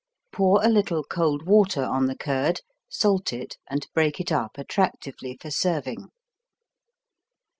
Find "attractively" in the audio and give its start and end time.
4.57-5.37